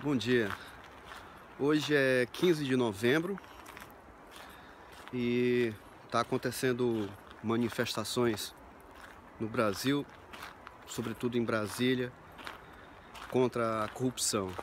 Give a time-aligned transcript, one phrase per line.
[0.00, 0.48] Bom dia.
[1.58, 3.36] Hoje é 15 de novembro
[5.12, 7.10] e está acontecendo
[7.42, 8.54] manifestações
[9.40, 10.06] no Brasil,
[10.86, 12.12] sobretudo em Brasília,
[13.28, 14.54] contra a corrupção.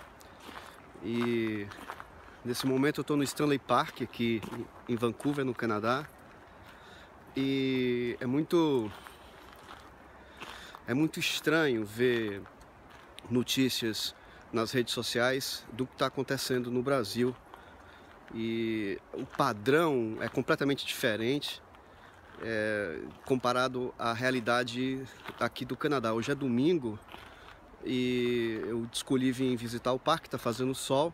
[1.04, 1.68] E
[2.46, 4.42] nesse momento eu estou no Stanley Park aqui
[4.88, 6.08] em Vancouver, no Canadá,
[7.36, 8.90] e é muito
[10.88, 12.42] é muito estranho ver
[13.30, 14.16] notícias
[14.56, 17.36] nas redes sociais do que está acontecendo no Brasil.
[18.34, 21.62] E o padrão é completamente diferente
[22.42, 25.06] é, comparado à realidade
[25.40, 26.14] aqui do Canadá.
[26.14, 26.98] Hoje é domingo
[27.84, 31.14] e eu escolhi vir visitar o parque, está fazendo sol.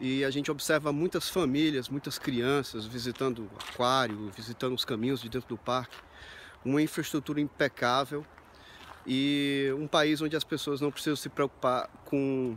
[0.00, 5.28] E a gente observa muitas famílias, muitas crianças visitando o aquário, visitando os caminhos de
[5.28, 5.96] dentro do parque.
[6.64, 8.24] Uma infraestrutura impecável
[9.06, 12.56] e um país onde as pessoas não precisam se preocupar com,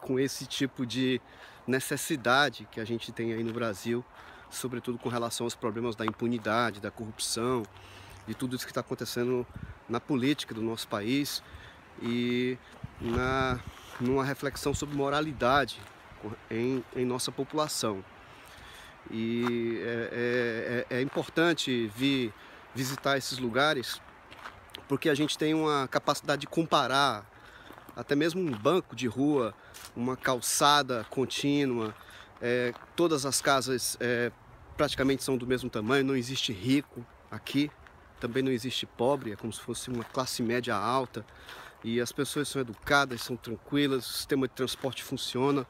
[0.00, 1.20] com esse tipo de
[1.66, 4.04] necessidade que a gente tem aí no Brasil,
[4.50, 7.64] sobretudo com relação aos problemas da impunidade, da corrupção,
[8.26, 9.46] de tudo isso que está acontecendo
[9.88, 11.42] na política do nosso país
[12.02, 12.56] e
[13.00, 13.60] na,
[14.00, 15.80] numa reflexão sobre moralidade
[16.50, 18.04] em, em nossa população.
[19.10, 22.32] E é, é, é, é importante vir
[22.74, 24.00] visitar esses lugares
[24.88, 27.24] porque a gente tem uma capacidade de comparar
[27.96, 29.54] até mesmo um banco de rua,
[29.94, 31.94] uma calçada contínua,
[32.40, 34.32] é, todas as casas é,
[34.76, 37.70] praticamente são do mesmo tamanho, não existe rico aqui,
[38.20, 41.24] também não existe pobre, é como se fosse uma classe média alta
[41.82, 45.66] e as pessoas são educadas, são tranquilas, o sistema de transporte funciona,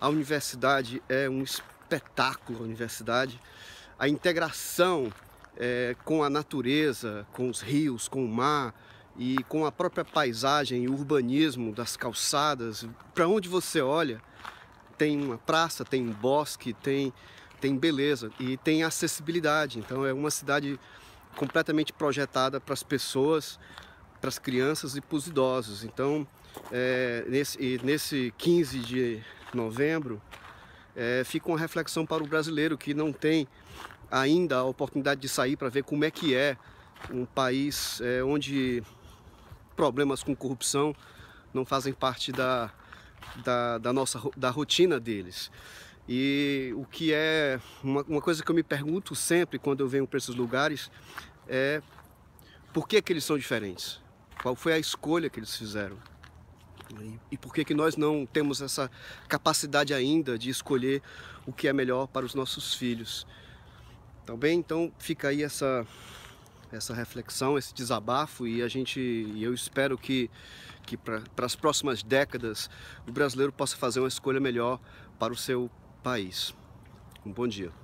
[0.00, 3.40] a universidade é um espetáculo, a universidade,
[3.98, 5.12] a integração
[5.56, 8.74] é, com a natureza, com os rios, com o mar
[9.16, 12.86] e com a própria paisagem e urbanismo das calçadas.
[13.14, 14.20] Para onde você olha,
[14.98, 17.12] tem uma praça, tem um bosque, tem,
[17.60, 19.78] tem beleza e tem acessibilidade.
[19.78, 20.78] Então é uma cidade
[21.36, 23.58] completamente projetada para as pessoas,
[24.20, 25.84] para as crianças e para os idosos.
[25.84, 26.26] Então,
[26.72, 30.20] é, nesse, nesse 15 de novembro,
[30.96, 33.48] é, fica uma reflexão para o brasileiro que não tem
[34.10, 36.56] ainda a oportunidade de sair para ver como é que é
[37.10, 38.82] um país é, onde
[39.76, 40.94] problemas com corrupção
[41.52, 42.70] não fazem parte da,
[43.44, 45.50] da, da, nossa da rotina deles.
[46.08, 50.06] E o que é uma, uma coisa que eu me pergunto sempre quando eu venho
[50.06, 50.90] para esses lugares
[51.48, 51.82] é
[52.72, 54.00] por que, que eles são diferentes?
[54.42, 55.96] Qual foi a escolha que eles fizeram?
[57.30, 58.90] E, por que, que nós não temos essa
[59.28, 61.02] capacidade ainda de escolher
[61.46, 63.26] o que é melhor para os nossos filhos?
[64.24, 64.34] Tá?
[64.50, 65.86] Então fica aí essa,
[66.72, 69.00] essa reflexão, esse desabafo e a gente,
[69.36, 70.30] eu espero que,
[70.86, 72.70] que para as próximas décadas
[73.06, 74.80] o brasileiro possa fazer uma escolha melhor
[75.18, 75.70] para o seu
[76.02, 76.54] país.
[77.24, 77.83] Um bom dia.